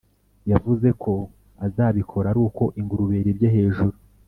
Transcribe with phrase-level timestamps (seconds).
[0.51, 1.13] Yavuze ko
[1.65, 3.95] azabikora aruko ingurube irebye hejuru